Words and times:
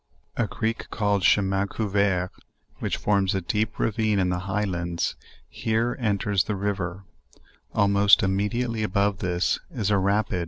A 0.35 0.47
creek 0.47 0.87
called 0.89 1.21
"Che 1.21 1.41
min 1.41 1.67
Convert," 1.67 2.31
which 2.79 2.97
forms 2.97 3.35
a 3.35 3.41
deep 3.41 3.77
ravine 3.77 4.17
in 4.17 4.29
the 4.29 4.39
highlands, 4.49 5.15
here 5.47 5.95
enters 5.99 6.45
the 6.45 6.55
river; 6.55 7.03
almost 7.75 8.23
immediately 8.23 8.81
above 8.81 9.19
this 9.19 9.59
is 9.69 9.91
a 9.91 9.99
ra 9.99 10.23
pid 10.23 10.39